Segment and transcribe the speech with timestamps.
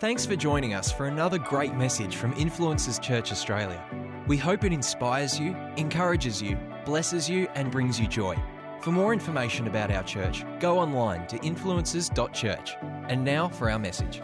[0.00, 3.82] Thanks for joining us for another great message from Influencers Church Australia.
[4.28, 8.40] We hope it inspires you, encourages you, blesses you, and brings you joy.
[8.80, 12.76] For more information about our church, go online to influencers.church.
[13.08, 14.22] And now for our message.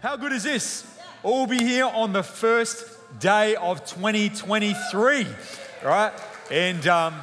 [0.00, 0.98] How good is this?
[1.22, 2.86] All be here on the first
[3.18, 5.26] day of 2023,
[5.84, 6.12] right?
[6.50, 7.16] And, um,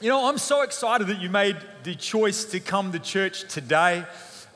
[0.00, 3.98] you know, I'm so excited that you made the choice to come to church today.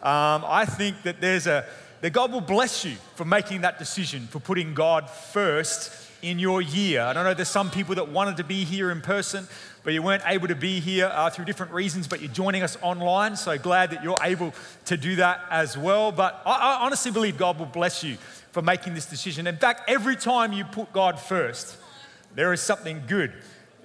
[0.03, 1.67] Um, I think that there's a,
[2.07, 5.91] that God will bless you for making that decision, for putting God first
[6.23, 7.01] in your year.
[7.01, 9.49] I don't know, there's some people that wanted to be here in person,
[9.83, 12.79] but you weren't able to be here uh, through different reasons, but you're joining us
[12.81, 13.35] online.
[13.35, 16.13] So glad that you're able to do that as well.
[16.13, 18.19] But I, I honestly believe God will bless you
[18.53, 19.49] for making this decision.
[19.49, 21.77] In fact, every time you put God first,
[22.37, 23.33] there is something good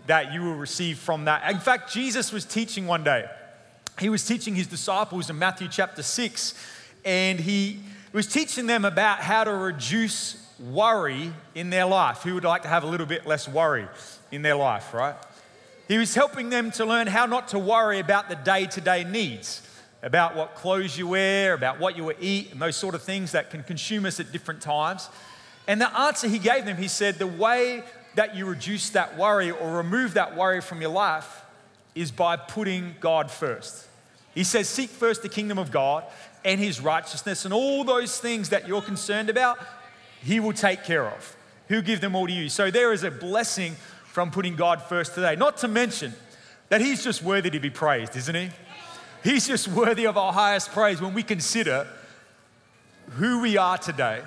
[0.06, 1.50] that you will receive from that.
[1.50, 3.28] In fact, Jesus was teaching one day.
[4.00, 6.54] He was teaching his disciples in Matthew chapter 6,
[7.04, 7.80] and he
[8.14, 12.24] was teaching them about how to reduce worry in their life.
[12.24, 13.88] Who would like to have a little bit less worry
[14.32, 15.16] in their life, right?
[15.88, 19.04] He was helping them to learn how not to worry about the day to day
[19.04, 19.62] needs,
[20.04, 23.32] about what clothes you wear, about what you will eat, and those sort of things
[23.34, 25.10] that can consume us at different times.
[25.68, 27.84] And the answer he gave them, he said, the way
[28.16, 31.44] that you reduce that worry or remove that worry from your life
[31.96, 33.88] is by putting God first.
[34.34, 36.06] He says, Seek first the kingdom of God
[36.44, 39.60] and his righteousness, and all those things that you're concerned about,
[40.24, 41.36] he will take care of.
[41.68, 42.50] He'll give them all to you.
[42.50, 43.76] So there is a blessing
[44.06, 45.36] from putting God first today.
[45.36, 46.14] Not to mention
[46.70, 48.50] that he's just worthy to be praised, isn't he?
[49.24, 51.88] He's just worthy of our highest praise when we consider
[53.12, 54.22] who we are today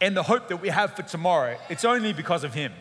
[0.00, 1.56] and the hope that we have for tomorrow.
[1.68, 2.72] It's only because of him.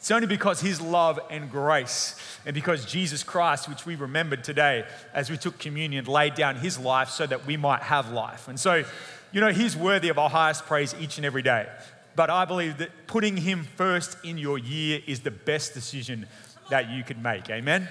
[0.00, 4.86] It's only because His love and grace, and because Jesus Christ, which we remembered today
[5.12, 8.48] as we took communion, laid down His life so that we might have life.
[8.48, 8.82] And so,
[9.30, 11.68] you know, He's worthy of our highest praise each and every day.
[12.16, 16.26] But I believe that putting Him first in your year is the best decision
[16.70, 17.50] that you could make.
[17.50, 17.86] Amen?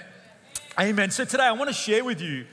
[0.80, 1.12] Amen.
[1.12, 2.44] So today I want to share with you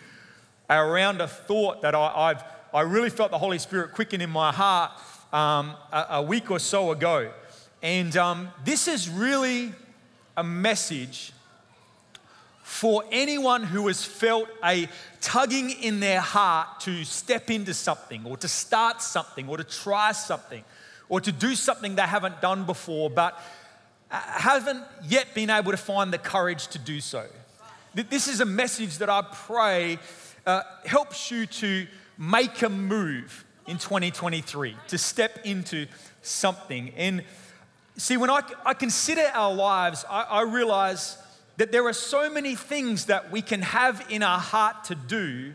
[0.69, 4.51] around a thought that I, have I really felt the Holy Spirit quicken in my
[4.51, 4.91] heart
[5.33, 7.31] um, a, a week or so ago.
[7.81, 9.71] And um, this is really
[10.35, 11.31] a message
[12.63, 14.89] for anyone who has felt a
[15.21, 20.11] tugging in their heart to step into something or to start something or to try
[20.11, 20.63] something
[21.07, 23.39] or to do something they haven't done before but
[24.09, 27.25] haven't yet been able to find the courage to do so.
[27.93, 29.97] This is a message that I pray
[30.45, 31.87] uh, helps you to
[32.17, 35.87] make a move in 2023, to step into
[36.21, 36.93] something.
[36.95, 37.23] And
[37.97, 41.17] See, when I, I consider our lives, I, I realize
[41.57, 45.53] that there are so many things that we can have in our heart to do,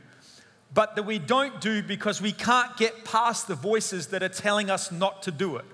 [0.75, 4.70] but that we don't do because we can't get past the voices that are telling
[4.70, 5.64] us not to do it.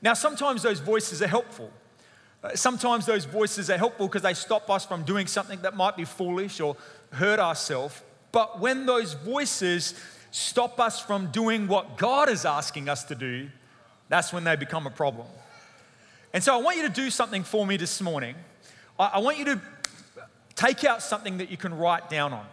[0.00, 1.70] Now, sometimes those voices are helpful.
[2.42, 5.96] Uh, sometimes those voices are helpful because they stop us from doing something that might
[5.96, 6.74] be foolish or
[7.10, 8.02] hurt ourselves.
[8.32, 9.92] But when those voices
[10.30, 13.50] stop us from doing what God is asking us to do,
[14.08, 15.26] that's when they become a problem.
[16.32, 18.34] And so I want you to do something for me this morning.
[18.98, 19.60] I, want you to
[20.54, 22.46] take out something that you can write down on.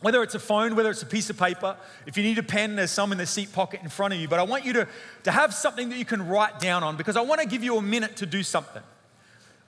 [0.00, 2.76] Whether it's a phone, whether it's a piece of paper, if you need a pen,
[2.76, 4.28] there's some in the seat pocket in front of you.
[4.28, 4.88] But I want you to,
[5.24, 7.76] to have something that you can write down on because I want to give you
[7.76, 8.82] a minute to do something.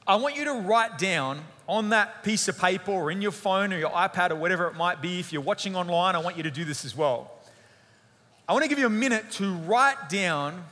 [0.06, 3.72] I want you to write down on that piece of paper or in your phone
[3.72, 5.20] or your iPad or whatever it might be.
[5.20, 7.30] If you're watching online, I want you to do this as well.
[8.48, 10.64] I want to give you a minute to write down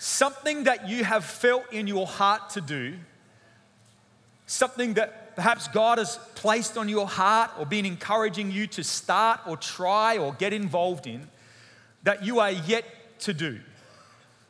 [0.00, 2.94] something that you have felt in your heart to do,
[4.46, 9.40] something that perhaps God has placed on your heart or been encouraging you to start
[9.46, 11.28] or try or get involved in
[12.02, 12.84] that you are yet
[13.20, 13.60] to do.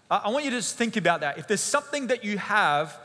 [0.09, 1.37] I want you to just think about that.
[1.37, 2.97] If there's something that you have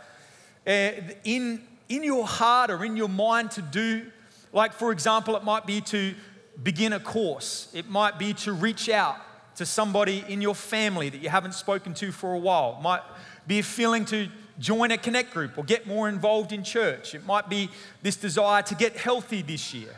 [0.68, 0.92] uh,
[1.24, 4.06] in, in your heart or in your mind to do,
[4.54, 6.14] like for example, it might be to
[6.62, 9.18] begin a course, it might be to reach out
[9.56, 12.76] to somebody in your family that you haven't spoken to for a while.
[12.80, 13.02] It might
[13.48, 14.28] be a feeling to
[14.60, 17.16] join a connect group or get more involved in church.
[17.16, 17.70] It might be
[18.02, 19.96] this desire to get healthy this year.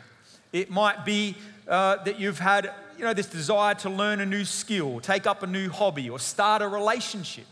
[0.52, 1.36] It might be
[1.66, 5.42] uh, that you've had, you know, this desire to learn a new skill, take up
[5.42, 7.46] a new hobby, or start a relationship.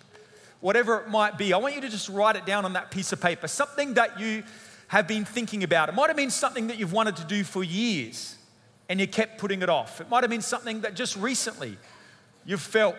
[0.60, 3.12] Whatever it might be, I want you to just write it down on that piece
[3.12, 3.46] of paper.
[3.46, 4.42] Something that you
[4.88, 5.88] have been thinking about.
[5.88, 8.36] It might have been something that you've wanted to do for years
[8.88, 10.00] and you kept putting it off.
[10.00, 11.76] It might have been something that just recently
[12.46, 12.96] you've felt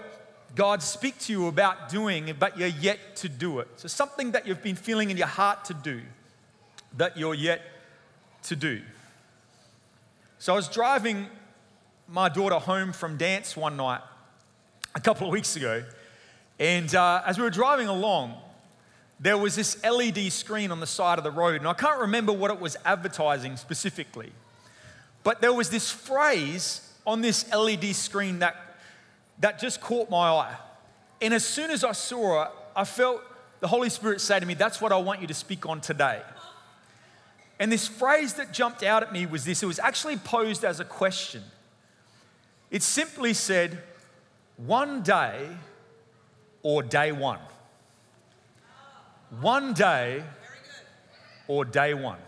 [0.56, 3.68] God speak to you about doing, but you're yet to do it.
[3.78, 6.02] So, something that you've been feeling in your heart to do,
[6.98, 7.62] that you're yet
[8.44, 8.82] to do.
[10.40, 11.28] So, I was driving
[12.08, 14.02] my daughter home from dance one night,
[14.96, 15.84] a couple of weeks ago,
[16.60, 18.36] and uh, as we were driving along,
[19.20, 22.32] there was this LED screen on the side of the road, and I can't remember
[22.32, 24.32] what it was advertising specifically,
[25.24, 28.56] but there was this phrase on this LED screen that,
[29.39, 30.56] that just caught my eye.
[31.22, 33.22] And as soon as I saw it, I felt
[33.60, 36.22] the Holy Spirit say to me, That's what I want you to speak on today.
[37.60, 40.80] And this phrase that jumped out at me was this it was actually posed as
[40.80, 41.44] a question.
[42.69, 43.81] It simply said,
[44.57, 45.48] One day
[46.62, 47.40] or day one.
[49.42, 50.24] One day
[51.48, 52.19] or day one.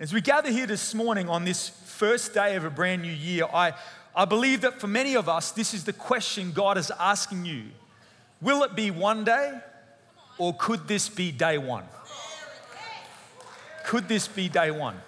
[0.00, 3.44] As we gather here this morning on this first day of a brand new year,
[3.52, 3.72] I,
[4.14, 7.64] I believe that for many of us, this is the question God is asking you
[8.40, 9.58] Will it be one day
[10.38, 11.84] or could this be day one?
[13.84, 15.00] Could this be day one?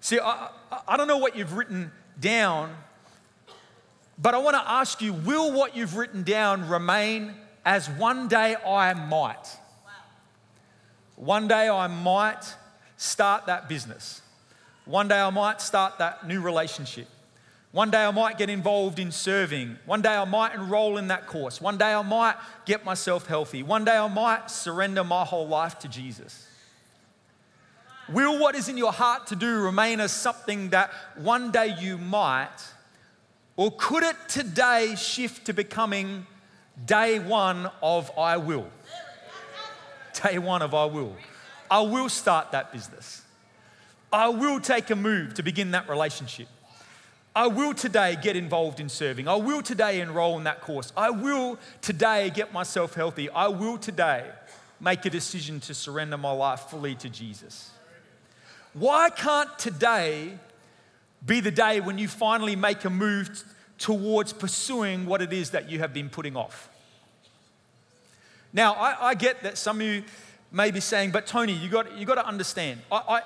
[0.00, 0.50] See, I,
[0.86, 2.74] I don't know what you've written down,
[4.18, 7.34] but I want to ask you will what you've written down remain
[7.64, 9.56] as one day I might?
[11.16, 12.54] One day I might
[12.96, 14.22] start that business.
[14.84, 17.08] One day I might start that new relationship.
[17.72, 19.78] One day I might get involved in serving.
[19.86, 21.60] One day I might enroll in that course.
[21.60, 22.34] One day I might
[22.66, 23.62] get myself healthy.
[23.62, 26.48] One day I might surrender my whole life to Jesus.
[28.08, 31.96] Will what is in your heart to do remain as something that one day you
[31.96, 32.48] might?
[33.56, 36.26] Or could it today shift to becoming
[36.84, 38.66] day one of I will?
[40.24, 41.14] Day one of I will.
[41.70, 43.22] I will start that business.
[44.12, 46.48] I will take a move to begin that relationship.
[47.34, 49.28] I will today get involved in serving.
[49.28, 50.92] I will today enroll in that course.
[50.96, 53.30] I will today get myself healthy.
[53.30, 54.24] I will today
[54.80, 57.70] make a decision to surrender my life fully to Jesus.
[58.72, 60.38] Why can't today
[61.24, 63.44] be the day when you finally make a move
[63.78, 66.68] towards pursuing what it is that you have been putting off?
[68.52, 70.02] Now, I, I get that some of you
[70.50, 73.22] may be saying, but Tony, you got, you got to understand, I, I,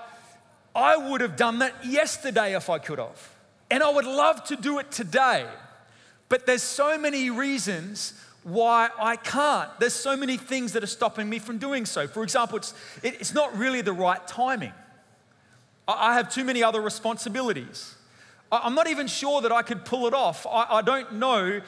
[0.74, 3.33] I would have done that yesterday if I could have.
[3.74, 5.48] And I would love to do it today.
[6.28, 9.68] But there's so many reasons why I can't.
[9.80, 12.06] There's so many things that are stopping me from doing so.
[12.06, 12.72] For example, it's,
[13.02, 14.72] it, it's not really the right timing.
[15.88, 17.96] I, I have too many other responsibilities.
[18.52, 20.46] I, I'm not even sure that I could pull it off.
[20.46, 21.60] I, I don't know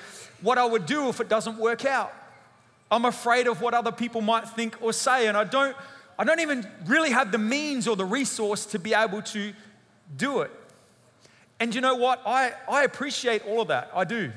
[0.42, 2.14] what I would do if it doesn't work out.
[2.88, 5.76] I'm afraid of what other people might think or say, and I don't,
[6.16, 9.52] I don't even really have the means or the resource to be able to
[10.16, 10.52] do it.
[11.58, 12.22] And you know what?
[12.26, 13.90] I, I appreciate all of that.
[13.94, 14.30] I do.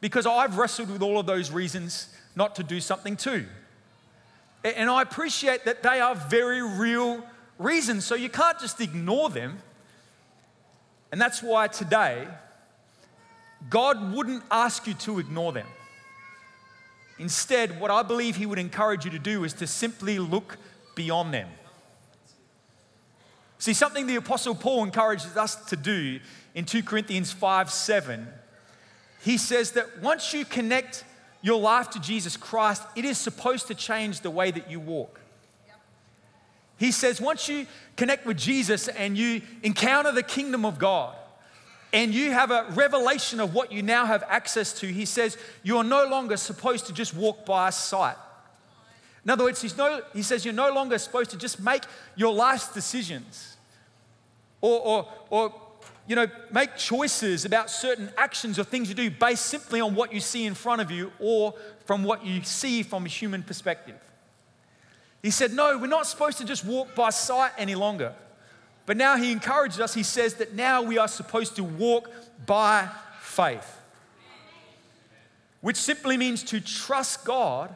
[0.00, 3.46] Because I've wrestled with all of those reasons not to do something too.
[4.64, 7.24] And I appreciate that they are very real
[7.58, 8.04] reasons.
[8.04, 9.58] So you can't just ignore them.
[11.12, 12.26] And that's why today,
[13.68, 15.66] God wouldn't ask you to ignore them.
[17.18, 20.56] Instead, what I believe He would encourage you to do is to simply look
[20.94, 21.48] beyond them.
[23.58, 26.20] See, something the Apostle Paul encourages us to do
[26.54, 28.26] in 2 Corinthians 5 7,
[29.22, 31.04] he says that once you connect
[31.42, 35.20] your life to Jesus Christ, it is supposed to change the way that you walk.
[36.78, 37.66] He says, once you
[37.96, 41.14] connect with Jesus and you encounter the kingdom of God,
[41.92, 45.84] and you have a revelation of what you now have access to, he says, you're
[45.84, 48.16] no longer supposed to just walk by sight.
[49.24, 51.82] In other words, no, he says you're no longer supposed to just make
[52.16, 53.56] your life's decisions
[54.60, 55.54] or, or, or
[56.06, 60.12] you know, make choices about certain actions or things you do based simply on what
[60.12, 61.54] you see in front of you or
[61.84, 63.96] from what you see from a human perspective.
[65.22, 68.14] He said, No, we're not supposed to just walk by sight any longer.
[68.86, 72.10] But now he encourages us, he says that now we are supposed to walk
[72.44, 72.88] by
[73.20, 73.78] faith,
[75.60, 77.74] which simply means to trust God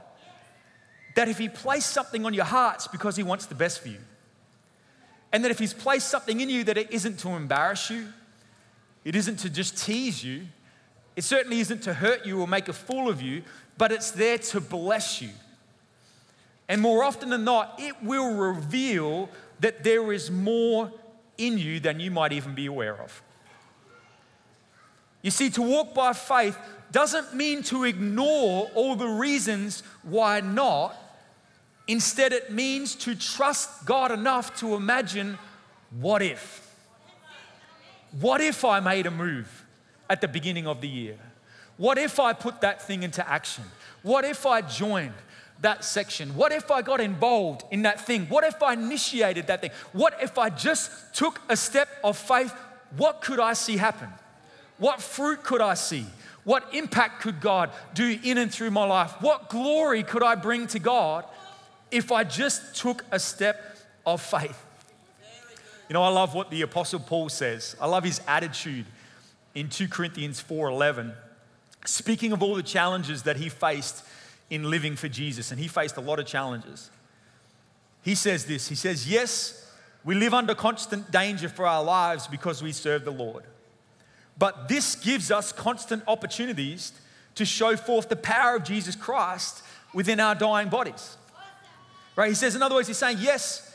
[1.15, 3.99] that if he placed something on your hearts because he wants the best for you.
[5.35, 8.07] And that if he's placed something in you that it isn't to embarrass you,
[9.05, 10.43] it isn't to just tease you,
[11.17, 13.43] it certainly isn't to hurt you or make a fool of you,
[13.77, 15.31] but it's there to bless you.
[16.69, 20.93] And more often than not, it will reveal that there is more
[21.37, 23.21] in you than you might even be aware of.
[25.21, 26.57] You see, to walk by faith
[26.93, 30.97] doesn't mean to ignore all the reasons why not.
[31.87, 35.39] Instead, it means to trust God enough to imagine
[36.01, 36.75] what if?
[38.21, 39.65] What if I made a move
[40.09, 41.19] at the beginning of the year?
[41.77, 43.65] What if I put that thing into action?
[44.03, 45.15] What if I joined
[45.61, 46.35] that section?
[46.37, 48.27] What if I got involved in that thing?
[48.27, 49.71] What if I initiated that thing?
[49.93, 52.55] What if I just took a step of faith?
[52.97, 54.09] What could I see happen?
[54.79, 56.07] What fruit could I see?
[56.45, 59.13] What impact could God do in and through my life?
[59.21, 61.25] What glory could I bring to God
[61.95, 64.61] if I just took a step of faith?
[65.89, 67.77] You know, I love what the apostle Paul says.
[67.81, 68.87] I love his attitude
[69.55, 71.15] in 2 Corinthians 4:11,
[71.85, 74.05] speaking of all the challenges that he faced
[74.51, 76.91] in living for Jesus, and he faced a lot of challenges.
[78.03, 78.69] He says this.
[78.69, 79.65] He says, "Yes,
[80.05, 83.45] we live under constant danger for our lives because we serve the Lord.
[84.37, 86.93] But this gives us constant opportunities
[87.37, 91.17] to show forth the power of Jesus Christ within our dying bodies.
[92.17, 92.29] Right?
[92.29, 93.75] He says, in other words, he's saying, yes,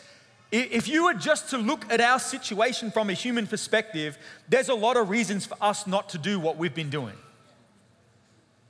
[0.52, 4.18] if you were just to look at our situation from a human perspective,
[4.48, 7.16] there's a lot of reasons for us not to do what we've been doing.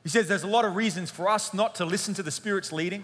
[0.04, 2.72] He says there's a lot of reasons for us not to listen to the Spirit's
[2.72, 3.04] leading.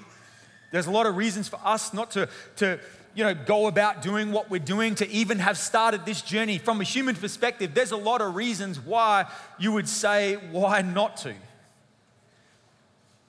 [0.71, 2.79] There's a lot of reasons for us not to, to
[3.13, 6.57] you know, go about doing what we're doing, to even have started this journey.
[6.57, 9.25] From a human perspective, there's a lot of reasons why
[9.57, 11.33] you would say, why not to?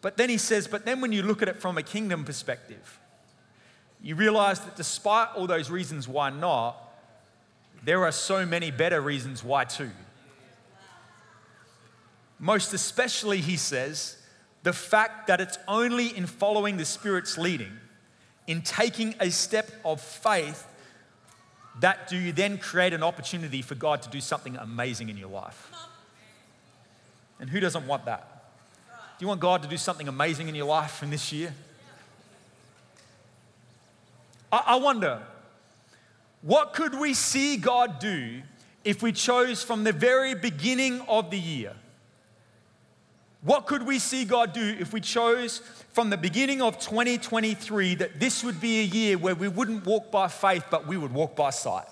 [0.00, 2.99] But then he says, but then when you look at it from a kingdom perspective,
[4.07, 6.77] you realize that despite all those reasons why not,
[7.83, 9.91] there are so many better reasons why to.
[12.39, 14.17] Most especially, he says,
[14.63, 17.73] the fact that it's only in following the Spirit's leading
[18.47, 20.69] in taking a step of faith,
[21.81, 25.31] that do you then create an opportunity for God to do something amazing in your
[25.31, 25.73] life?
[27.41, 28.53] And who doesn't want that?
[28.89, 31.53] Do you want God to do something amazing in your life in this year?
[34.67, 35.23] I, wonder,
[36.43, 38.43] what could we see God do
[38.85, 41.75] if we chose from the very beginning of the year?
[43.43, 45.59] What could we see God do if we chose
[45.93, 50.11] from the beginning of 2023 that this would be a year where we wouldn't walk
[50.11, 51.87] by faith, but we would walk by sight.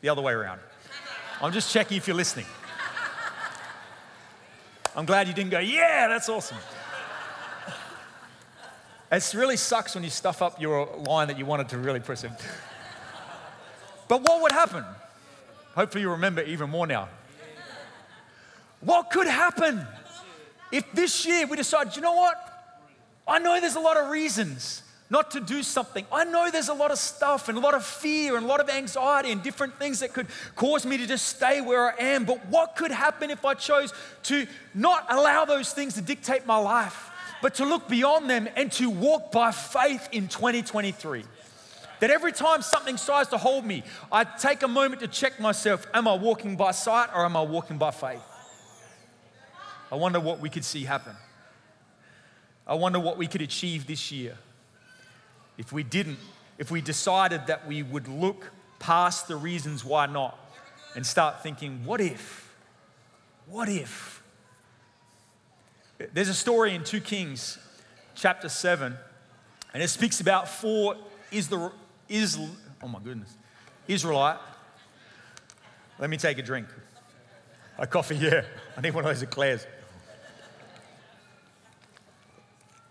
[0.00, 0.60] The other way around.
[1.40, 2.46] I'm just checking if you're listening.
[4.94, 6.58] I'm glad you didn't go, yeah, that's awesome.
[9.12, 12.24] It really sucks when you stuff up your line that you wanted to really press
[12.24, 12.32] in.
[14.08, 14.84] But what would happen?
[15.74, 17.10] Hopefully, you remember even more now.
[18.80, 19.86] What could happen
[20.72, 22.36] if this year we decide, you know what?
[23.28, 26.06] I know there's a lot of reasons not to do something.
[26.10, 28.60] I know there's a lot of stuff and a lot of fear and a lot
[28.60, 30.26] of anxiety and different things that could
[30.56, 32.24] cause me to just stay where I am.
[32.24, 33.92] But what could happen if I chose
[34.24, 37.10] to not allow those things to dictate my life,
[37.42, 41.24] but to look beyond them and to walk by faith in 2023?
[42.00, 45.86] That every time something tries to hold me, I take a moment to check myself
[45.92, 48.22] Am I walking by sight or am I walking by faith?
[49.90, 51.14] I wonder what we could see happen.
[52.66, 54.38] I wonder what we could achieve this year
[55.58, 56.18] if we didn't,
[56.58, 60.38] if we decided that we would look past the reasons why not
[60.94, 62.52] and start thinking, what if?
[63.46, 64.21] What if?
[66.12, 67.58] There's a story in 2 Kings
[68.14, 68.96] chapter 7,
[69.74, 70.96] and it speaks about four
[71.30, 71.72] Israel,
[72.08, 72.50] Israel
[72.82, 73.36] oh my goodness,
[73.86, 74.38] Israelite.
[75.98, 76.66] Let me take a drink.
[77.78, 78.42] A coffee, yeah.
[78.76, 79.66] I need one of those eclairs.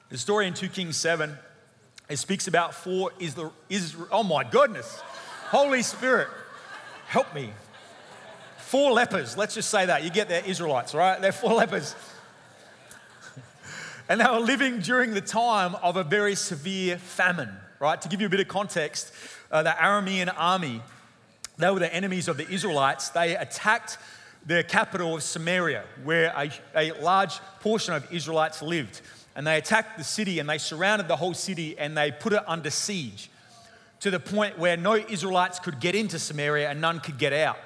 [0.10, 1.38] The story in 2 Kings 7,
[2.10, 5.00] it speaks about four Israel, Israel oh my goodness,
[5.50, 6.27] Holy Spirit,
[7.08, 7.51] help me.
[8.58, 10.03] Four lepers, let's just say that.
[10.03, 11.22] You get there, Israelites, right?
[11.22, 11.96] They're four lepers.
[14.10, 18.01] And they were living during the time of a very severe famine, right?
[18.01, 19.12] To give you a bit of context,
[19.51, 20.81] uh, the Aramean army,
[21.58, 23.10] they were the enemies of the Israelites.
[23.10, 23.98] They attacked
[24.46, 29.01] the capital of Samaria, where a, a large portion of Israelites lived
[29.36, 32.43] and they attacked the city and they surrounded the whole city and they put it
[32.48, 33.29] under siege
[34.01, 37.58] to the point where no Israelites could get into Samaria and none could get out.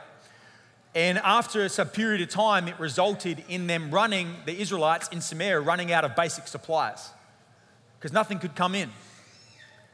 [0.95, 5.59] And after a period of time, it resulted in them running, the Israelites in Samaria,
[5.59, 7.09] running out of basic supplies
[7.99, 8.89] because nothing could come in.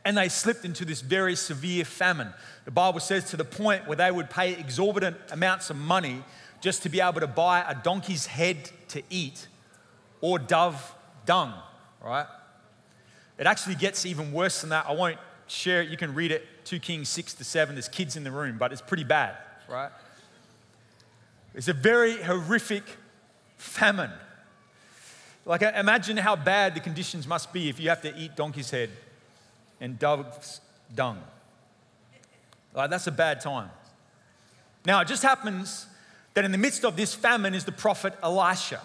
[0.06, 2.34] And they slipped into this very severe famine.
[2.66, 6.24] The Bible says to the point where they would pay exorbitant amounts of money
[6.60, 9.48] just to be able to buy a donkey's head to eat
[10.22, 11.54] or dove dung,
[12.04, 12.28] right?
[13.40, 14.86] It actually gets even worse than that.
[14.88, 15.18] I won't
[15.48, 15.90] share it.
[15.90, 17.74] You can read it, 2 Kings 6 to 7.
[17.74, 19.36] There's kids in the room, but it's pretty bad,
[19.68, 19.90] right?
[21.54, 22.84] It's a very horrific
[23.58, 24.12] famine.
[25.46, 28.90] Like, imagine how bad the conditions must be if you have to eat donkey's head
[29.80, 30.62] and dove's
[30.94, 31.22] dung.
[32.74, 33.70] Like, that's a bad time.
[34.86, 35.88] Now, it just happens
[36.34, 38.82] that in the midst of this famine is the prophet Elisha.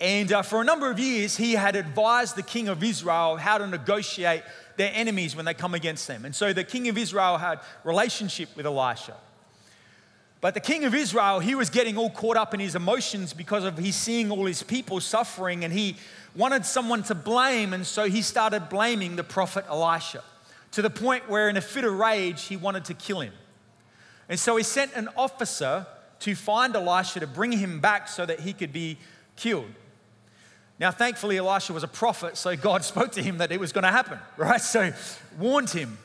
[0.00, 3.58] And uh, for a number of years, he had advised the king of Israel how
[3.58, 4.42] to negotiate
[4.76, 6.24] their enemies when they come against them.
[6.24, 9.16] And so the king of Israel had relationship with Elisha.
[10.42, 13.62] But the king of Israel, he was getting all caught up in his emotions because
[13.62, 15.96] of he's seeing all his people suffering and he
[16.34, 17.72] wanted someone to blame.
[17.72, 20.24] And so he started blaming the prophet Elisha
[20.72, 23.32] to the point where, in a fit of rage, he wanted to kill him.
[24.28, 25.86] And so he sent an officer
[26.18, 28.98] to find Elisha to bring him back so that he could be
[29.36, 29.70] killed.
[30.80, 33.84] Now, thankfully, Elisha was a prophet, so God spoke to him that it was going
[33.84, 34.60] to happen, right?
[34.60, 34.92] So,
[35.38, 35.98] warned him.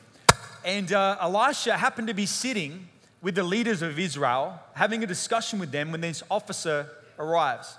[0.64, 2.87] And uh, Elisha happened to be sitting
[3.20, 6.86] with the leaders of Israel, having a discussion with them when this officer
[7.18, 7.76] arrives.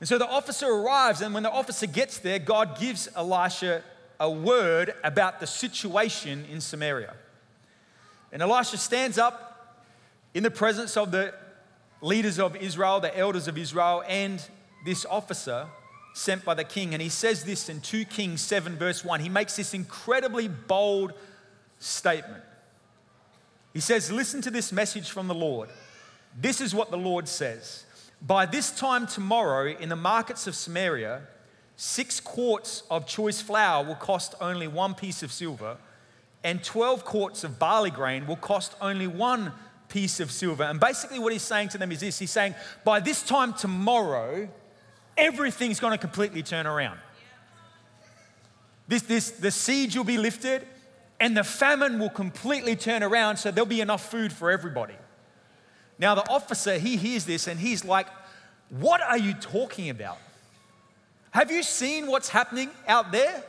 [0.00, 3.82] And so the officer arrives, and when the officer gets there, God gives Elisha
[4.20, 7.14] a word about the situation in Samaria.
[8.32, 9.84] And Elisha stands up
[10.34, 11.34] in the presence of the
[12.00, 14.40] leaders of Israel, the elders of Israel, and
[14.84, 15.66] this officer
[16.14, 16.94] sent by the king.
[16.94, 19.20] And he says this in 2 Kings 7, verse 1.
[19.20, 21.12] He makes this incredibly bold
[21.78, 22.42] statement.
[23.72, 25.68] He says, Listen to this message from the Lord.
[26.38, 27.84] This is what the Lord says.
[28.20, 31.22] By this time tomorrow, in the markets of Samaria,
[31.76, 35.76] six quarts of choice flour will cost only one piece of silver,
[36.42, 39.52] and 12 quarts of barley grain will cost only one
[39.88, 40.64] piece of silver.
[40.64, 44.48] And basically, what he's saying to them is this He's saying, By this time tomorrow,
[45.16, 46.98] everything's going to completely turn around.
[48.86, 50.66] This, this, the siege will be lifted,
[51.20, 54.94] and the famine will completely turn around so there'll be enough food for everybody.
[55.98, 58.06] Now, the officer, he hears this and he's like,
[58.70, 60.18] What are you talking about?
[61.32, 63.42] Have you seen what's happening out there?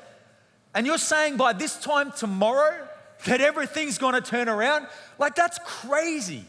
[0.73, 2.87] And you're saying by this time tomorrow
[3.25, 4.87] that everything's gonna turn around?
[5.17, 6.45] Like, that's crazy.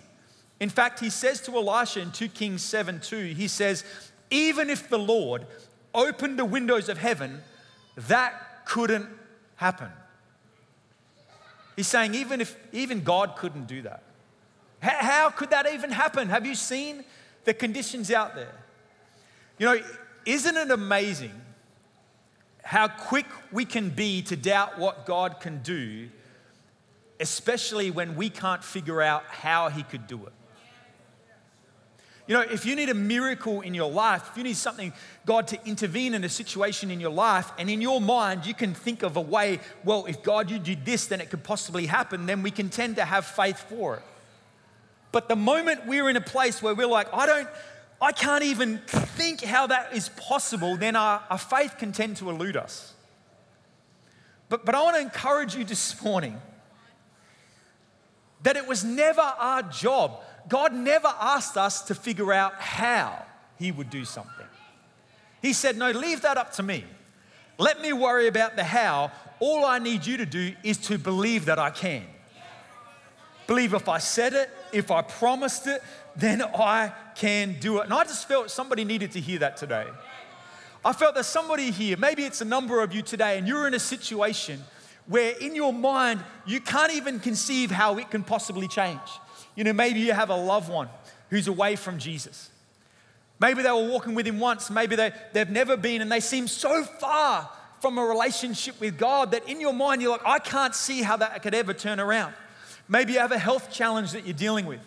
[0.58, 3.84] In fact, he says to Elisha in 2 Kings 7 2, he says,
[4.30, 5.46] Even if the Lord
[5.94, 7.42] opened the windows of heaven,
[7.96, 9.08] that couldn't
[9.56, 9.88] happen.
[11.80, 14.02] He's saying, even if even God couldn't do that.
[14.80, 16.28] How, could that even happen?
[16.28, 17.06] Have you seen
[17.44, 18.52] the conditions out there?
[19.58, 19.80] You know,
[20.26, 21.32] isn't it amazing
[22.62, 26.10] how quick we can be to doubt what God can do,
[27.18, 30.34] especially when we can't figure out how He could do it?
[32.30, 34.92] You know, if you need a miracle in your life, if you need something,
[35.26, 38.72] God to intervene in a situation in your life, and in your mind you can
[38.72, 42.26] think of a way, well, if God, you did this, then it could possibly happen,
[42.26, 44.02] then we can tend to have faith for it.
[45.10, 47.48] But the moment we're in a place where we're like, I don't,
[48.00, 52.30] I can't even think how that is possible, then our, our faith can tend to
[52.30, 52.94] elude us.
[54.48, 56.40] But, but I want to encourage you this morning
[58.44, 63.24] that it was never our job God never asked us to figure out how
[63.58, 64.46] He would do something.
[65.40, 66.84] He said, No, leave that up to me.
[67.56, 69.12] Let me worry about the how.
[69.38, 72.04] All I need you to do is to believe that I can.
[73.46, 75.82] Believe if I said it, if I promised it,
[76.14, 77.84] then I can do it.
[77.84, 79.86] And I just felt somebody needed to hear that today.
[80.84, 83.74] I felt there's somebody here, maybe it's a number of you today, and you're in
[83.74, 84.62] a situation
[85.06, 89.00] where in your mind you can't even conceive how it can possibly change.
[89.54, 90.88] You know, maybe you have a loved one
[91.30, 92.50] who's away from Jesus.
[93.38, 96.46] Maybe they were walking with him once, maybe they, they've never been, and they seem
[96.46, 97.48] so far
[97.80, 101.16] from a relationship with God that in your mind you're like, I can't see how
[101.16, 102.34] that could ever turn around.
[102.86, 104.80] Maybe you have a health challenge that you're dealing with.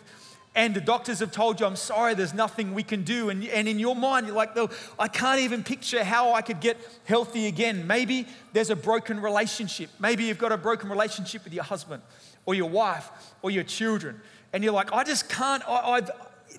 [0.56, 3.30] And the doctors have told you, I'm sorry, there's nothing we can do.
[3.30, 4.56] And, and in your mind, you're like,
[5.00, 7.88] I can't even picture how I could get healthy again.
[7.88, 9.90] Maybe there's a broken relationship.
[10.00, 12.04] Maybe you've got a broken relationship with your husband
[12.46, 13.10] or your wife
[13.42, 14.22] or your children
[14.54, 16.02] and you're like, I just can't, I, I,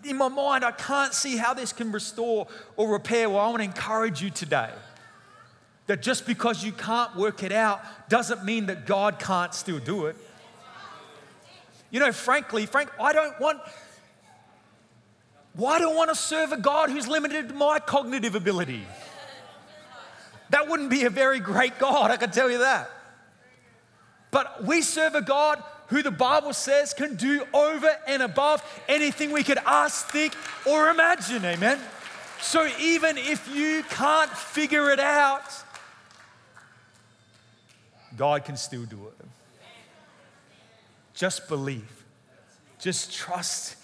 [0.04, 3.30] in my mind, I can't see how this can restore or repair.
[3.30, 4.70] Well, I want to encourage you today
[5.86, 10.06] that just because you can't work it out doesn't mean that God can't still do
[10.06, 10.16] it.
[11.90, 13.60] You know, frankly, Frank, I don't want,
[15.52, 18.84] why do I want to serve a God who's limited to my cognitive ability?
[20.50, 22.90] That wouldn't be a very great God, I can tell you that.
[24.32, 29.32] But we serve a God who the Bible says can do over and above anything
[29.32, 30.34] we could ask, think,
[30.66, 31.44] or imagine.
[31.44, 31.78] Amen.
[32.40, 35.42] So even if you can't figure it out,
[38.16, 39.26] God can still do it.
[41.14, 42.04] Just believe.
[42.78, 43.76] Just trust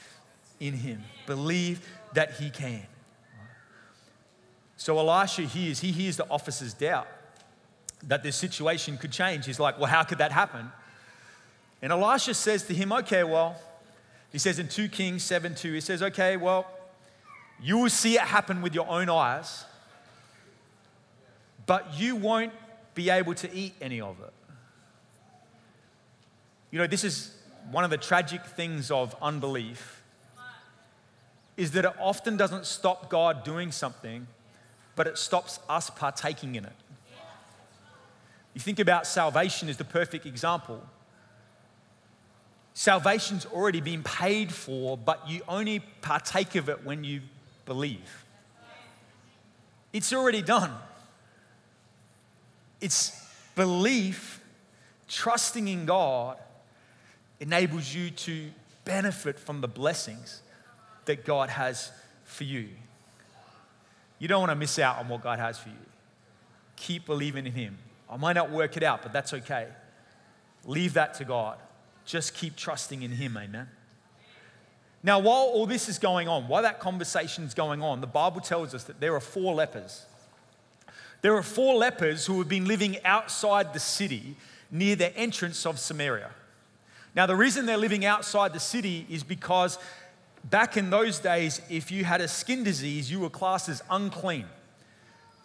[0.59, 1.03] in Him.
[1.27, 2.87] Believe that He can.
[4.77, 7.07] So Elisha hears, he hears the officer's doubt
[8.05, 9.45] that this situation could change.
[9.45, 10.73] He's like, well, how could that happen?
[11.83, 13.57] And Elisha says to him, Okay, well,
[14.31, 16.67] he says in 2 Kings 7 2, he says, Okay, well,
[17.63, 19.65] you will see it happen with your own eyes,
[21.67, 22.53] but you won't
[22.95, 24.33] be able to eat any of it.
[26.71, 27.35] You know, this is
[27.71, 30.03] one of the tragic things of unbelief
[31.57, 34.27] is that it often doesn't stop God doing something,
[34.97, 36.73] but it stops us partaking in it.
[38.55, 40.83] You think about salvation as the perfect example.
[42.75, 47.21] Salvation's already been paid for, but you only partake of it when you
[47.67, 48.25] believe.
[49.93, 50.73] It's already done.
[52.81, 54.41] It's belief,
[55.09, 56.39] trusting in God,
[57.41, 58.51] enables you to
[58.85, 60.43] benefit from the blessings
[61.05, 61.91] that God has
[62.25, 62.69] for you.
[64.19, 65.75] You don't want to miss out on what God has for you.
[66.77, 67.79] Keep believing in Him.
[68.09, 69.67] I might not work it out, but that's okay.
[70.65, 71.59] Leave that to God.
[72.11, 73.69] Just keep trusting in Him, amen.
[75.01, 78.41] Now, while all this is going on, while that conversation is going on, the Bible
[78.41, 80.07] tells us that there are four lepers.
[81.23, 84.35] There are four lepers who have been living outside the city
[84.73, 86.33] near the entrance of Samaria.
[87.15, 89.79] Now, the reason they're living outside the city is because
[90.45, 94.47] back in those days, if you had a skin disease, you were classed as unclean.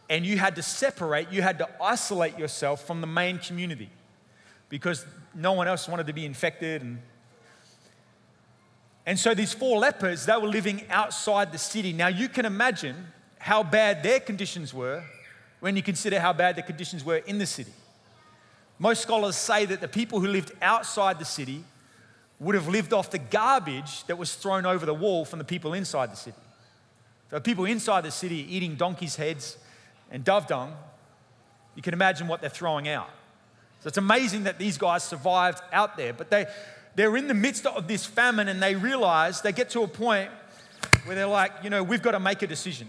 [0.09, 3.91] And you had to separate, you had to isolate yourself from the main community
[4.69, 6.81] because no one else wanted to be infected.
[6.81, 6.99] And,
[9.05, 11.93] and so these four lepers, they were living outside the city.
[11.93, 12.95] Now, you can imagine
[13.37, 15.03] how bad their conditions were
[15.59, 17.71] when you consider how bad the conditions were in the city.
[18.79, 21.63] Most scholars say that the people who lived outside the city
[22.39, 25.73] would have lived off the garbage that was thrown over the wall from the people
[25.73, 26.37] inside the city.
[27.31, 29.57] So, people inside the city eating donkeys' heads
[30.11, 30.73] and dove dung,
[31.75, 33.09] you can imagine what they're throwing out.
[33.85, 36.47] So, it's amazing that these guys survived out there, but they,
[36.95, 40.31] they're in the midst of this famine and they realize, they get to a point
[41.03, 42.87] where they're like, you know, we've got to make a decision.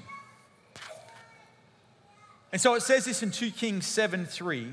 [2.51, 4.73] And so it says this in 2 Kings 7 3.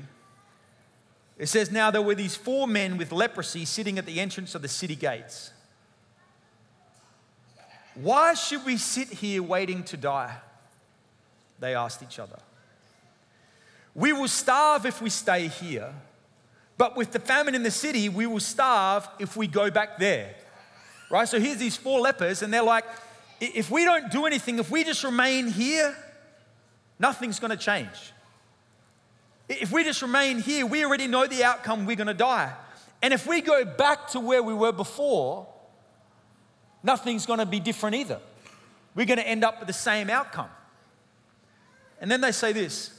[1.36, 4.62] It says, Now there were these four men with leprosy sitting at the entrance of
[4.62, 5.50] the city gates.
[7.96, 10.38] Why should we sit here waiting to die?
[11.60, 12.38] They asked each other.
[13.94, 15.92] We will starve if we stay here,
[16.76, 20.34] but with the famine in the city, we will starve if we go back there.
[21.10, 21.28] Right?
[21.28, 22.84] So here's these four lepers, and they're like,
[23.40, 25.96] if we don't do anything, if we just remain here,
[26.98, 28.12] nothing's going to change.
[29.48, 32.52] If we just remain here, we already know the outcome, we're going to die.
[33.02, 35.46] And if we go back to where we were before,
[36.82, 38.18] nothing's going to be different either.
[38.94, 40.48] We're going to end up with the same outcome.
[42.00, 42.98] And then they say this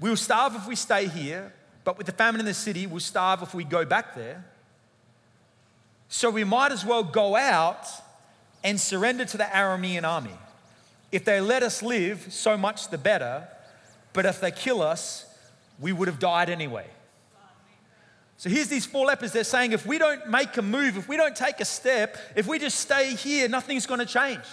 [0.00, 1.52] We'll starve if we stay here,
[1.84, 4.44] but with the famine in the city, we'll starve if we go back there.
[6.08, 7.86] So we might as well go out
[8.64, 10.34] and surrender to the Aramean army.
[11.12, 13.46] If they let us live, so much the better.
[14.12, 15.26] But if they kill us,
[15.78, 16.86] we would have died anyway.
[18.38, 19.32] So here's these four lepers.
[19.32, 22.46] They're saying if we don't make a move, if we don't take a step, if
[22.46, 24.44] we just stay here, nothing's going to change.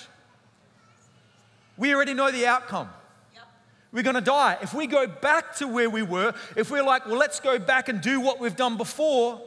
[1.78, 2.90] We already know the outcome.
[3.98, 4.60] We're going to die.
[4.62, 7.90] If we go back to where we were, if we're like, well, let's go back
[7.90, 9.42] and do what we've done before,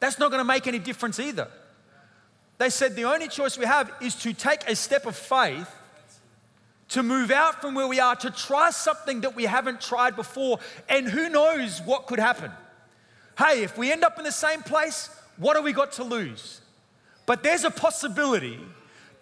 [0.00, 1.48] that's not going to make any difference either.
[2.58, 5.74] They said the only choice we have is to take a step of faith
[6.90, 10.58] to move out from where we are, to try something that we haven't tried before,
[10.90, 12.50] and who knows what could happen.
[13.38, 16.60] Hey, if we end up in the same place, what have we got to lose?
[17.24, 18.60] But there's a possibility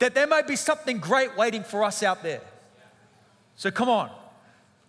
[0.01, 2.41] that there might be something great waiting for us out there.
[3.55, 4.11] So come on,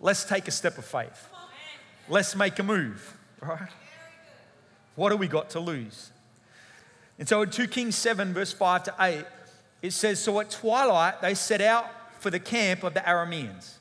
[0.00, 1.28] let's take a step of faith.
[2.08, 3.68] Let's make a move, right?
[4.94, 6.10] What do we got to lose?
[7.18, 9.24] And so in 2 Kings 7, verse 5 to 8,
[9.82, 11.86] it says, So at twilight they set out
[12.20, 13.74] for the camp of the Arameans.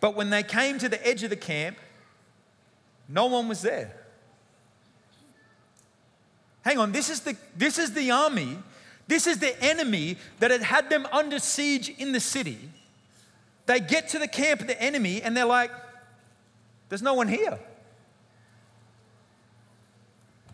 [0.00, 1.78] But when they came to the edge of the camp,
[3.08, 3.94] no one was there.
[6.62, 8.58] Hang on, this is the, this is the army,
[9.06, 12.58] this is the enemy that had had them under siege in the city.
[13.66, 15.70] They get to the camp of the enemy and they're like,
[16.88, 17.58] there's no one here.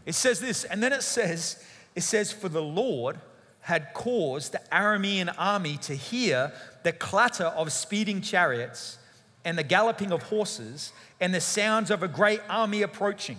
[0.06, 1.62] It says this, and then it says,
[1.94, 3.18] it says, for the Lord
[3.60, 8.98] had caused the Aramean army to hear the clatter of speeding chariots
[9.44, 13.36] and the galloping of horses and the sounds of a great army approaching.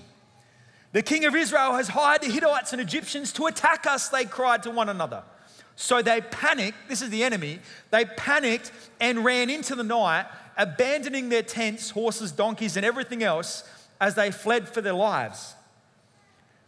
[0.92, 4.64] The king of Israel has hired the Hittites and Egyptians to attack us, they cried
[4.64, 5.24] to one another.
[5.82, 7.58] So they panicked, this is the enemy,
[7.90, 13.64] they panicked and ran into the night, abandoning their tents, horses, donkeys, and everything else
[14.00, 15.56] as they fled for their lives.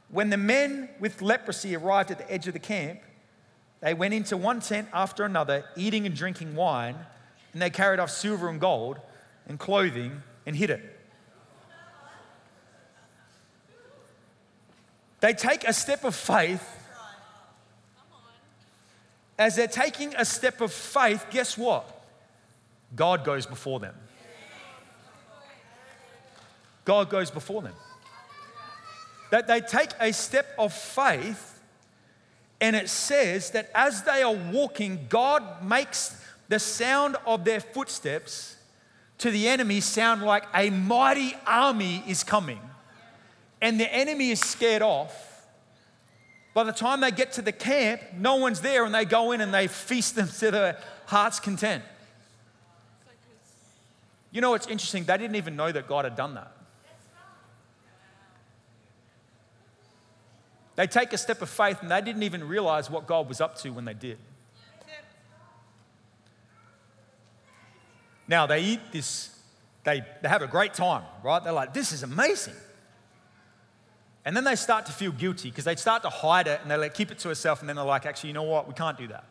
[0.09, 3.01] When the men with leprosy arrived at the edge of the camp,
[3.81, 6.95] they went into one tent after another, eating and drinking wine,
[7.53, 8.97] and they carried off silver and gold
[9.47, 10.99] and clothing and hid it.
[15.19, 16.82] They take a step of faith.
[19.37, 21.85] As they're taking a step of faith, guess what?
[22.95, 23.95] God goes before them.
[26.85, 27.73] God goes before them.
[29.31, 31.59] That they take a step of faith,
[32.61, 38.57] and it says that as they are walking, God makes the sound of their footsteps
[39.19, 42.59] to the enemy sound like a mighty army is coming.
[43.61, 45.32] And the enemy is scared off.
[46.53, 49.41] By the time they get to the camp, no one's there, and they go in
[49.41, 51.83] and they feast them to their heart's content.
[54.31, 55.03] You know what's interesting?
[55.03, 56.51] They didn't even know that God had done that.
[60.75, 63.57] They take a step of faith and they didn't even realize what God was up
[63.59, 64.17] to when they did.
[68.27, 69.37] Now they eat this,
[69.83, 71.43] they, they have a great time, right?
[71.43, 72.55] They're like, this is amazing.
[74.25, 76.77] And then they start to feel guilty because they start to hide it and they
[76.77, 77.59] like, keep it to herself.
[77.59, 78.67] And then they're like, actually, you know what?
[78.67, 79.25] We can't do that.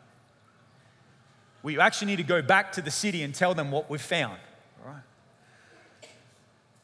[1.63, 4.37] We actually need to go back to the city and tell them what we've found.
[4.85, 5.01] Right?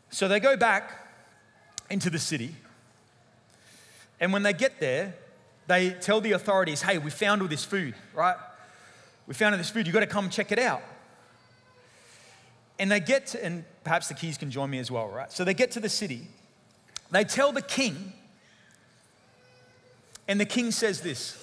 [0.09, 1.07] So they go back
[1.89, 2.55] into the city
[4.19, 5.13] and when they get there,
[5.67, 8.35] they tell the authorities, hey, we found all this food, right?
[9.27, 10.81] We found all this food, you've got to come check it out.
[12.77, 15.31] And they get to, and perhaps the keys can join me as well, right?
[15.31, 16.27] So they get to the city,
[17.11, 18.13] they tell the king,
[20.27, 21.35] and the king says this.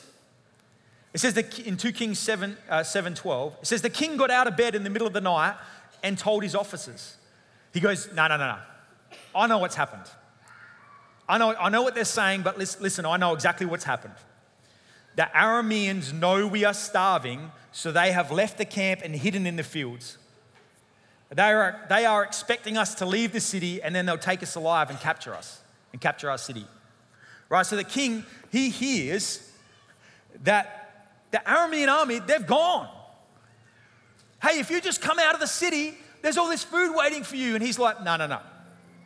[1.13, 4.31] It says that in 2 Kings 7, uh, 7 12, it says the king got
[4.31, 5.57] out of bed in the middle of the night
[6.03, 7.17] and told his officers.
[7.73, 8.59] He goes, No, no, no, no.
[9.35, 10.05] I know what's happened.
[11.29, 14.15] I know, I know what they're saying, but listen, I know exactly what's happened.
[15.17, 19.57] The Arameans know we are starving, so they have left the camp and hidden in
[19.57, 20.19] the fields.
[21.31, 24.55] They are, they are expecting us to leave the city and then they'll take us
[24.55, 25.61] alive and capture us
[25.93, 26.67] and capture our city.
[27.49, 27.67] Right?
[27.67, 29.51] So the king, he hears
[30.45, 32.89] that the Aramean army, they've gone.
[34.43, 37.37] Hey, if you just come out of the city, there's all this food waiting for
[37.37, 37.55] you.
[37.55, 38.41] And he's like, no, no, no.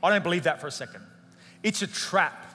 [0.03, 1.03] I don't believe that for a second.
[1.63, 2.47] It's a trap.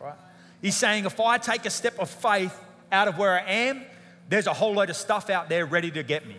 [0.00, 0.14] Right?
[0.60, 2.56] He's saying if I take a step of faith
[2.90, 3.82] out of where I am,
[4.28, 6.36] there's a whole load of stuff out there ready to get me.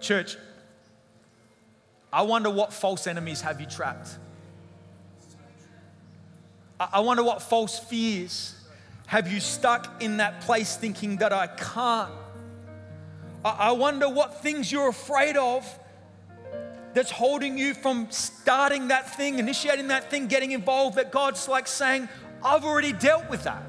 [0.00, 0.36] Church,
[2.12, 4.16] I wonder what false enemies have you trapped.
[6.80, 8.54] I wonder what false fears
[9.06, 12.12] have you stuck in that place thinking that I can't.
[13.44, 15.66] I wonder what things you're afraid of
[16.94, 21.66] that's holding you from starting that thing, initiating that thing, getting involved, that God's like
[21.66, 22.08] saying,
[22.44, 23.62] I've already dealt with that.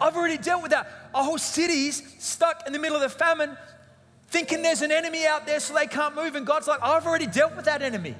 [0.00, 0.90] I've already dealt with that.
[1.14, 3.56] A whole city's stuck in the middle of the famine,
[4.30, 6.34] thinking there's an enemy out there so they can't move.
[6.36, 8.14] And God's like, I've already dealt with that enemy.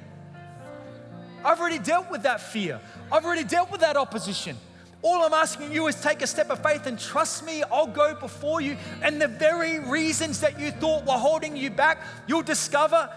[1.43, 2.79] I've already dealt with that fear.
[3.11, 4.57] I've already dealt with that opposition.
[5.01, 8.13] All I'm asking you is take a step of faith and trust me, I'll go
[8.13, 8.77] before you.
[9.01, 13.09] And the very reasons that you thought were holding you back, you'll discover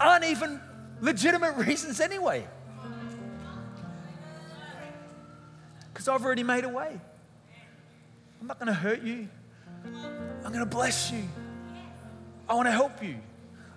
[0.00, 0.60] aren't even
[1.00, 2.46] legitimate reasons anyway.
[5.92, 6.98] Because I've already made a way.
[8.40, 9.28] I'm not going to hurt you,
[9.84, 11.22] I'm going to bless you.
[12.48, 13.16] I want to help you.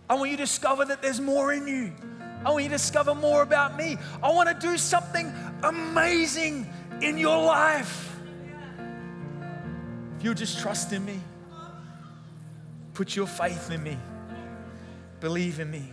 [0.09, 1.93] I want you to discover that there's more in you.
[2.43, 3.97] I want you to discover more about me.
[4.23, 6.67] I want to do something amazing
[7.01, 8.15] in your life.
[10.17, 11.19] If you'll just trust in me,
[12.93, 13.97] put your faith in me,
[15.19, 15.83] believe in me.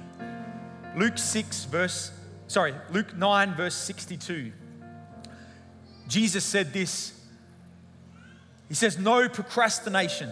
[0.97, 2.11] Luke 6, verse,
[2.47, 4.53] sorry, Luke 9, verse 62.
[6.09, 7.19] Jesus said this
[8.69, 10.31] He says, No procrastination,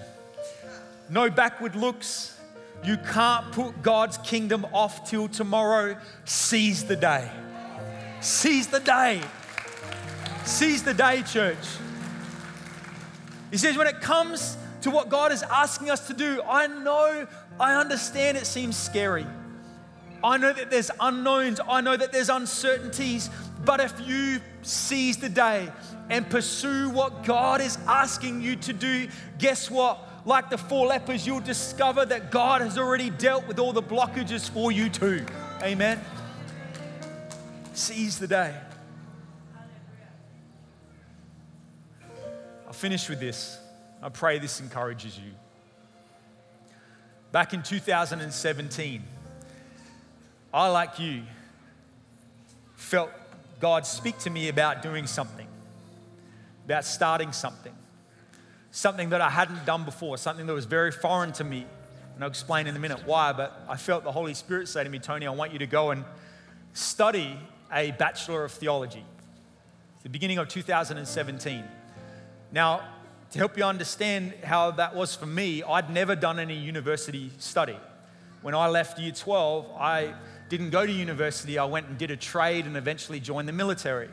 [1.11, 2.36] no backward looks.
[2.85, 5.97] You can't put God's kingdom off till tomorrow.
[6.25, 7.29] Seize the day.
[8.21, 9.21] Seize the day.
[10.45, 11.57] Seize the day, church.
[13.51, 17.27] He says, when it comes to what God is asking us to do, I know,
[17.59, 19.27] I understand it seems scary.
[20.23, 23.31] I know that there's unknowns, I know that there's uncertainties,
[23.65, 25.69] but if you seize the day
[26.09, 29.09] and pursue what God is asking you to do,
[29.39, 29.99] guess what?
[30.27, 34.51] Like the four lepers, you'll discover that God has already dealt with all the blockages
[34.51, 35.25] for you too.
[35.62, 36.01] Amen.
[37.75, 38.53] Seize the day.
[42.67, 43.57] I'll finish with this.
[44.03, 45.31] I pray this encourages you.
[47.31, 49.05] Back in 2017,
[50.53, 51.23] I, like you,
[52.75, 53.11] felt
[53.61, 55.47] God speak to me about doing something,
[56.65, 57.75] about starting something,
[58.77, 61.65] something that I hadn't done before, something that was very foreign to me.
[62.15, 64.91] And I'll explain in a minute why, but I felt the Holy Spirit say to
[64.91, 66.05] me, Tony, I want you to go and
[66.75, 67.39] study
[67.73, 69.03] a Bachelor of Theology.
[70.03, 71.65] the beginning of 2017.
[72.53, 72.87] Now,
[73.31, 77.79] to help you understand how that was for me, I'd never done any university study.
[78.43, 80.15] When I left year 12, I
[80.51, 81.59] didn't go to university.
[81.59, 84.11] I went and did a trade and eventually joined the military.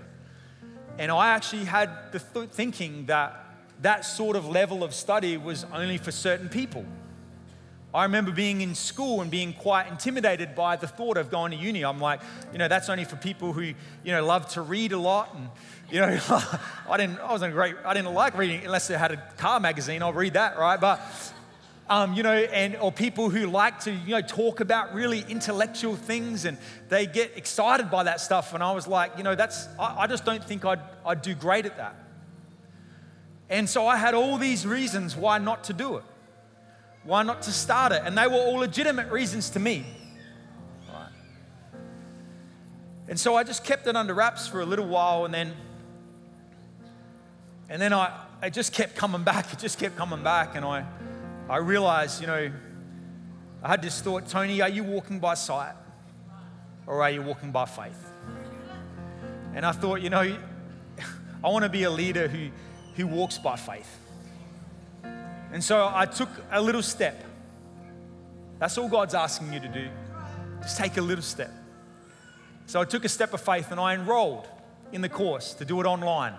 [0.98, 3.44] And I actually had the th- thinking that
[3.84, 6.86] that sort of level of study was only for certain people.
[7.94, 11.58] I remember being in school and being quite intimidated by the thought of going to
[11.58, 11.86] uni.
[11.86, 14.98] I'm like, you know, that's only for people who, you know, love to read a
[14.98, 15.36] lot.
[15.36, 15.50] And,
[15.92, 16.18] you know,
[16.90, 20.02] I didn't, I wasn't great, I didn't like reading unless they had a car magazine.
[20.02, 20.80] I'll read that, right?
[20.80, 21.02] But,
[21.88, 25.96] um, you know, and or people who like to, you know, talk about really intellectual
[25.96, 26.58] things and
[26.90, 28.56] they get excited by that stuff.
[28.56, 31.36] And I was like, you know, that's, I, I just don't think I'd, I'd do
[31.36, 32.03] great at that.
[33.50, 36.04] And so I had all these reasons why not to do it.
[37.04, 38.02] Why not to start it?
[38.06, 39.86] And they were all legitimate reasons to me.
[40.92, 41.10] Right.
[43.08, 45.54] And so I just kept it under wraps for a little while and then
[47.70, 49.48] and then I, I just kept coming back.
[49.54, 50.56] It just kept coming back.
[50.56, 50.86] And I,
[51.50, 52.52] I realized, you know,
[53.64, 55.74] I had this thought Tony, are you walking by sight
[56.86, 58.12] or are you walking by faith?
[59.56, 60.20] And I thought, you know,
[61.44, 62.50] I want to be a leader who,
[62.96, 64.00] who walks by faith.
[65.52, 67.24] And so I took a little step.
[68.60, 69.88] That's all God's asking you to do.
[70.62, 71.52] Just take a little step.
[72.66, 74.48] So I took a step of faith and I enrolled
[74.92, 76.34] in the course to do it online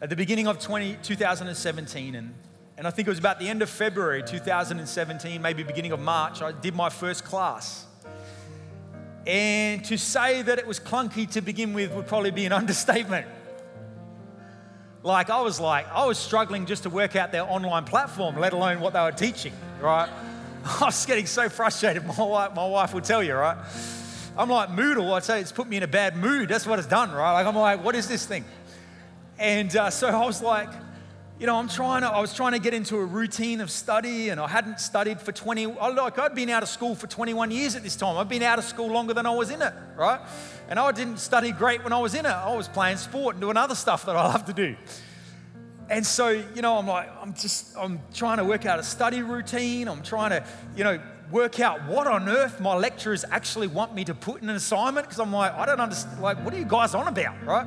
[0.00, 2.14] at the beginning of 20, 2017.
[2.14, 2.34] And,
[2.76, 6.42] and I think it was about the end of February 2017, maybe beginning of March,
[6.42, 7.86] I did my first class.
[9.26, 13.26] And to say that it was clunky to begin with would probably be an understatement.
[15.02, 18.52] Like, I was like, I was struggling just to work out their online platform, let
[18.52, 20.08] alone what they were teaching, right?
[20.64, 22.04] I was getting so frustrated.
[22.04, 23.56] My wife, my wife will tell you, right?
[24.36, 26.48] I'm like, Moodle, I'd say it's put me in a bad mood.
[26.48, 27.32] That's what it's done, right?
[27.32, 28.44] Like, I'm like, what is this thing?
[29.38, 30.68] And uh, so I was like,
[31.38, 34.30] you know, I'm trying to, I was trying to get into a routine of study
[34.30, 37.76] and I hadn't studied for 20, like I'd been out of school for 21 years
[37.76, 38.16] at this time.
[38.16, 40.20] I've been out of school longer than I was in it, right?
[40.68, 42.30] And I didn't study great when I was in it.
[42.30, 44.76] I was playing sport and doing other stuff that I love to do.
[45.88, 49.22] And so, you know, I'm like, I'm just, I'm trying to work out a study
[49.22, 49.86] routine.
[49.88, 50.44] I'm trying to,
[50.76, 54.48] you know, work out what on earth my lecturers actually want me to put in
[54.48, 57.44] an assignment because I'm like, I don't understand, like, what are you guys on about,
[57.44, 57.66] right?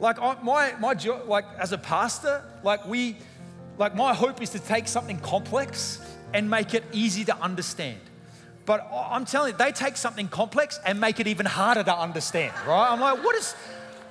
[0.00, 3.16] Like my my job, like as a pastor, like we,
[3.78, 6.00] like my hope is to take something complex
[6.32, 8.00] and make it easy to understand.
[8.64, 12.52] But I'm telling you, they take something complex and make it even harder to understand,
[12.66, 12.90] right?
[12.90, 13.54] I'm like, what is,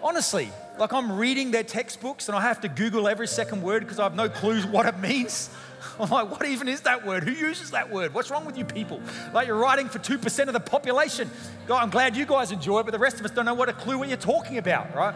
[0.03, 3.99] honestly, like I'm reading their textbooks and I have to Google every second word because
[3.99, 5.49] I have no clues what it means.
[5.99, 7.23] I'm like, what even is that word?
[7.23, 8.13] Who uses that word?
[8.13, 9.01] What's wrong with you people?
[9.33, 11.29] Like you're writing for 2% of the population.
[11.67, 13.69] God, I'm glad you guys enjoy it, but the rest of us don't know what
[13.69, 15.15] a clue what you're talking about, right?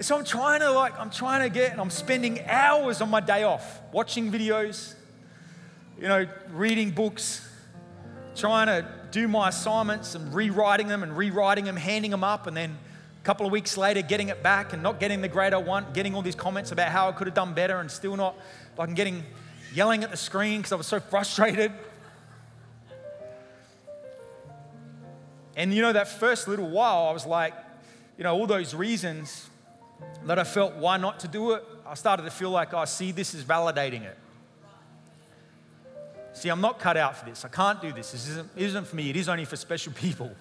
[0.00, 3.20] So I'm trying to like, I'm trying to get, and I'm spending hours on my
[3.20, 4.94] day off watching videos,
[6.00, 7.48] you know, reading books,
[8.34, 12.56] trying to do my assignments and rewriting them and rewriting them, handing them up, and
[12.56, 12.76] then
[13.20, 15.94] a couple of weeks later getting it back and not getting the grade I want,
[15.94, 18.34] getting all these comments about how I could have done better and still not,
[18.76, 19.22] like I'm getting
[19.72, 21.70] yelling at the screen because I was so frustrated.
[25.56, 27.54] And you know, that first little while, I was like,
[28.18, 29.50] you know, all those reasons
[30.24, 32.84] that I felt why not to do it, I started to feel like I oh,
[32.86, 34.18] see this is validating it.
[36.32, 37.44] See, I'm not cut out for this.
[37.44, 38.12] I can't do this.
[38.12, 39.10] This isn't, isn't for me.
[39.10, 40.34] It is only for special people.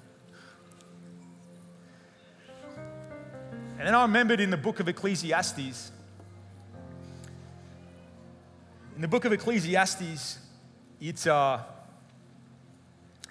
[3.78, 5.92] And then I remembered in the book of Ecclesiastes,
[8.96, 10.40] in the book of Ecclesiastes,
[11.02, 11.62] it's uh,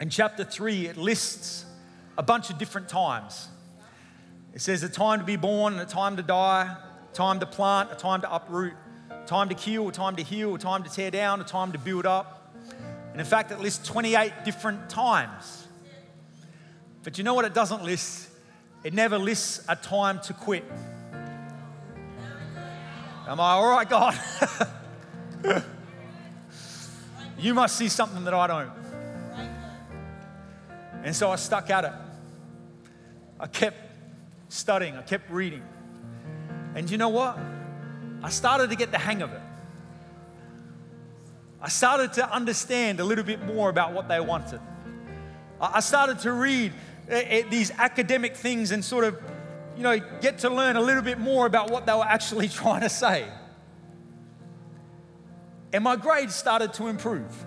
[0.01, 1.65] in chapter three, it lists
[2.19, 3.49] a bunch of different times
[4.55, 6.77] it says a time to be born and a time to die,
[7.11, 8.75] a time to plant, a time to uproot,
[9.11, 11.73] a time to kill, a time to heal, a time to tear down, a time
[11.73, 12.55] to build up.
[13.13, 15.67] And in fact, it lists 28 different times.
[17.03, 18.29] But you know what it doesn't list?
[18.85, 20.65] It never lists a time to quit.
[23.27, 24.19] Am I all right, God?
[27.39, 28.71] you must see something that I don't.
[31.05, 31.93] And so I stuck at it.
[33.41, 33.92] I kept
[34.53, 35.63] studying, I kept reading.
[36.75, 37.39] And you know what?
[38.23, 39.41] I started to get the hang of it.
[41.61, 44.61] I started to understand a little bit more about what they wanted.
[45.61, 46.73] I started to read
[47.09, 49.17] eh, eh, these academic things and sort of,
[49.77, 52.83] you know, get to learn a little bit more about what they were actually trying
[52.83, 53.29] to say.
[55.73, 57.47] And my grades started to improve.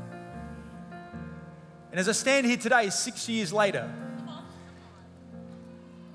[1.91, 3.93] And as I stand here today, six years later,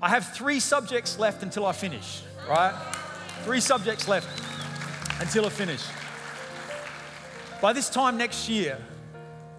[0.01, 2.73] I have three subjects left until I finish, right?
[3.43, 4.27] Three subjects left
[5.19, 5.83] until I finish.
[7.61, 8.79] By this time next year,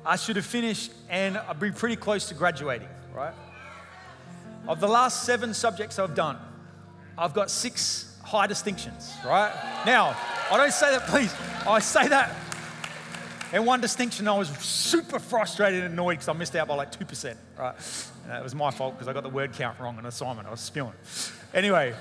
[0.04, 3.34] I should have finished and I'll be pretty close to graduating, right?
[4.66, 6.38] Of the last seven subjects I've done,
[7.16, 9.52] I've got six high distinctions, right?
[9.86, 10.16] Now,
[10.50, 11.32] I don't say that, please.
[11.66, 12.34] I say that.
[13.52, 16.90] And one distinction, I was super frustrated and annoyed because I missed out by like
[16.90, 17.74] 2%, right?
[18.28, 20.46] It was my fault because I got the word count wrong on assignment.
[20.46, 20.92] I was spewing.
[21.52, 21.94] Anyway,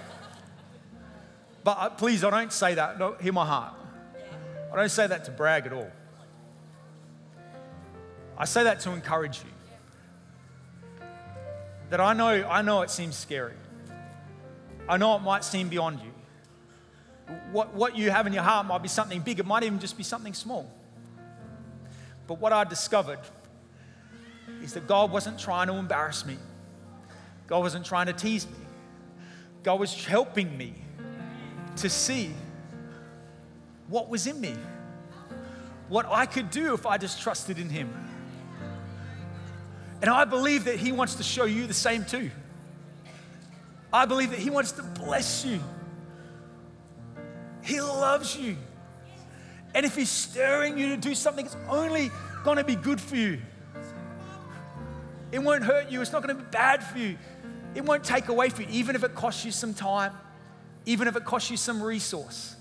[1.63, 2.99] but uh, please, I don't say that.
[2.99, 3.73] No, hear my heart.
[4.71, 5.91] I don't say that to brag at all.
[8.37, 11.05] I say that to encourage you.
[11.89, 13.53] That I know, I know it seems scary.
[14.87, 17.35] I know it might seem beyond you.
[17.51, 19.97] What, what you have in your heart might be something big, it might even just
[19.97, 20.71] be something small.
[22.27, 23.19] But what I discovered
[24.61, 26.37] is that God wasn't trying to embarrass me,
[27.47, 28.65] God wasn't trying to tease me,
[29.63, 30.73] God was helping me
[31.77, 32.31] to see
[33.87, 34.55] what was in me,
[35.89, 37.93] what I could do if I just trusted in Him.
[40.01, 42.31] And I believe that He wants to show you the same too.
[43.93, 45.59] I believe that He wants to bless you.
[47.63, 48.57] He loves you.
[49.75, 52.11] And if He's stirring you to do something, it's only
[52.43, 53.39] going to be good for you.
[55.31, 57.17] It won't hurt you, it's not going to be bad for you.
[57.73, 60.13] It won't take away from you, even if it costs you some time,
[60.85, 62.55] even if it costs you some resource,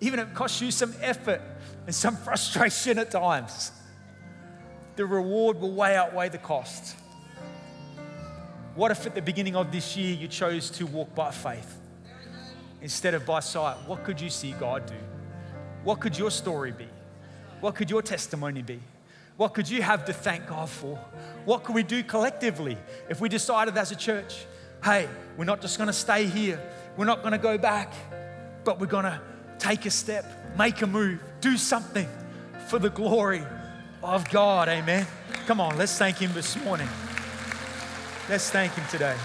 [0.00, 1.40] even if it costs you some effort
[1.86, 3.70] and some frustration at times
[4.96, 6.96] the reward will way outweigh the cost.
[8.74, 11.78] What if at the beginning of this year you chose to walk by faith
[12.80, 13.76] instead of by sight?
[13.86, 14.94] What could you see God do?
[15.84, 16.88] What could your story be?
[17.60, 18.80] What could your testimony be?
[19.36, 20.96] What could you have to thank God for?
[21.44, 22.78] What could we do collectively
[23.08, 24.46] if we decided as a church,
[24.84, 26.60] hey, we're not just gonna stay here,
[26.96, 27.92] we're not gonna go back,
[28.62, 29.20] but we're gonna
[29.58, 30.24] take a step,
[30.56, 32.08] make a move, do something
[32.68, 33.42] for the glory
[34.02, 34.68] of God.
[34.68, 35.06] Amen.
[35.46, 36.88] Come on, let's thank Him this morning.
[38.28, 39.16] Let's thank Him today.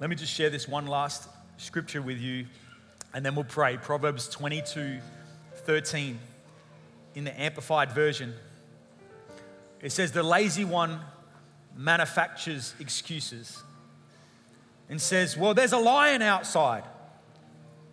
[0.00, 1.28] Let me just share this one last
[1.58, 2.46] scripture with you
[3.12, 3.76] and then we'll pray.
[3.76, 5.00] Proverbs 22
[5.54, 6.18] 13
[7.14, 8.34] in the Amplified Version.
[9.80, 11.00] It says, The lazy one
[11.76, 13.62] manufactures excuses
[14.88, 16.84] and says, Well, there's a lion outside.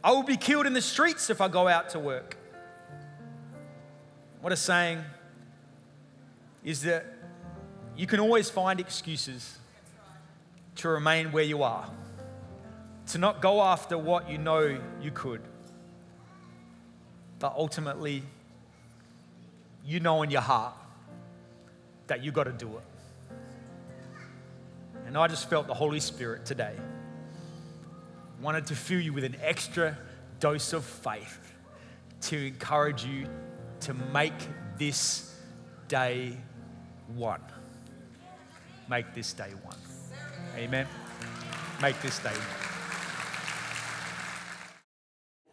[0.03, 2.37] I will be killed in the streets if I go out to work.
[4.41, 5.03] What it's saying
[6.63, 7.05] is that
[7.97, 9.57] you can always find excuses
[10.75, 11.89] to remain where you are,
[13.07, 15.41] to not go after what you know you could.
[17.39, 18.23] But ultimately,
[19.85, 20.73] you know in your heart
[22.07, 23.37] that you got to do it.
[25.05, 26.75] And I just felt the Holy Spirit today
[28.41, 29.97] wanted to fill you with an extra
[30.39, 31.39] dose of faith
[32.21, 33.27] to encourage you
[33.81, 34.33] to make
[34.77, 35.35] this
[35.87, 36.37] day
[37.15, 37.41] one.
[38.89, 39.77] Make this day one.
[40.57, 40.87] Amen.
[41.81, 42.64] Make this day one.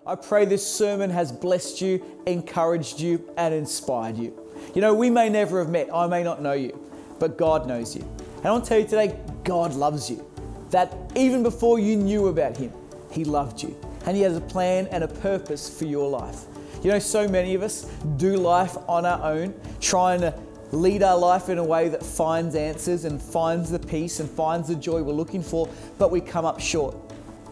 [0.05, 4.37] I pray this sermon has blessed you, encouraged you, and inspired you.
[4.75, 6.77] You know, we may never have met, I may not know you,
[7.21, 8.03] but God knows you.
[8.39, 10.27] And I want to tell you today, God loves you
[10.71, 12.73] that even before you knew about Him,
[13.13, 13.77] He loved you.
[14.05, 16.47] And He has a plan and a purpose for your life.
[16.83, 17.85] You know, so many of us
[18.17, 20.35] do life on our own, trying to
[20.73, 24.67] lead our life in a way that finds answers and finds the peace and finds
[24.67, 26.97] the joy we're looking for, but we come up short.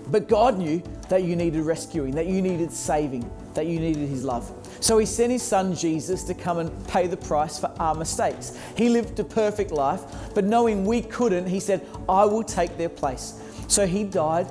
[0.09, 4.25] But God knew that you needed rescuing, that you needed saving, that you needed His
[4.25, 4.51] love.
[4.81, 8.59] So He sent His Son Jesus to come and pay the price for our mistakes.
[8.77, 10.03] He lived a perfect life,
[10.35, 13.41] but knowing we couldn't, He said, I will take their place.
[13.69, 14.51] So He died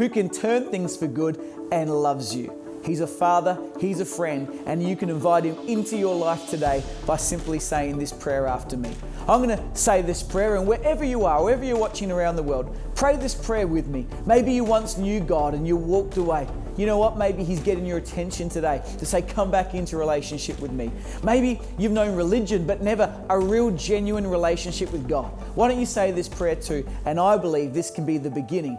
[0.00, 1.38] who can turn things for good,
[1.70, 2.50] and loves you.
[2.86, 6.82] He's a father, he's a friend, and you can invite him into your life today
[7.04, 8.96] by simply saying this prayer after me.
[9.28, 12.42] I'm going to say this prayer, and wherever you are, wherever you're watching around the
[12.42, 14.06] world, pray this prayer with me.
[14.24, 16.48] Maybe you once knew God and you walked away.
[16.78, 17.18] You know what?
[17.18, 20.90] Maybe He's getting your attention today to say, Come back into relationship with me.
[21.22, 25.26] Maybe you've known religion, but never a real, genuine relationship with God.
[25.56, 26.88] Why don't you say this prayer too?
[27.04, 28.78] And I believe this can be the beginning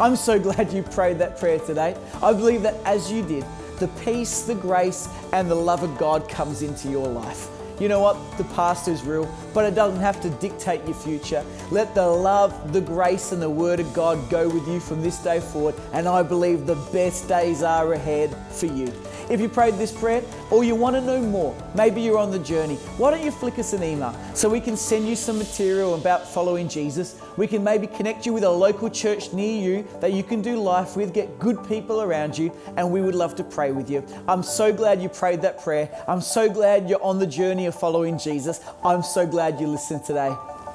[0.00, 1.94] I'm so glad you prayed that prayer today.
[2.22, 3.44] I believe that as you did,
[3.78, 7.48] the peace, the grace, and the love of God comes into your life.
[7.78, 8.16] You know what?
[8.38, 11.44] The past is real, but it doesn't have to dictate your future.
[11.70, 15.18] Let the love, the grace, and the Word of God go with you from this
[15.18, 18.90] day forward, and I believe the best days are ahead for you.
[19.30, 22.38] If you prayed this prayer or you want to know more, maybe you're on the
[22.40, 25.94] journey, why don't you flick us an email so we can send you some material
[25.94, 27.20] about following Jesus?
[27.36, 30.56] We can maybe connect you with a local church near you that you can do
[30.56, 34.04] life with, get good people around you, and we would love to pray with you.
[34.26, 35.88] I'm so glad you prayed that prayer.
[36.08, 38.60] I'm so glad you're on the journey of following Jesus.
[38.84, 40.34] I'm so glad you listened today.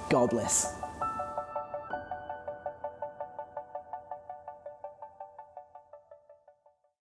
[0.09, 0.84] God bless.